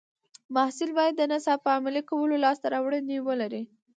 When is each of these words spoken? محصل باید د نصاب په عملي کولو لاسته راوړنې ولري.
محصل 0.55 0.89
باید 0.97 1.13
د 1.17 1.21
نصاب 1.31 1.59
په 1.63 1.69
عملي 1.77 2.01
کولو 2.09 2.35
لاسته 2.45 2.65
راوړنې 2.73 3.17
ولري. 3.27 3.63